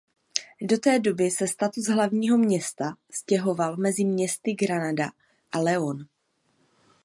[0.61, 5.09] Do té doby se status hlavního města stěhoval mezi městy Granada
[5.51, 6.05] a León.